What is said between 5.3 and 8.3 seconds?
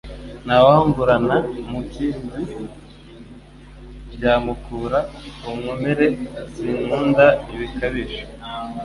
ku nkomere zinkunda ibikabije,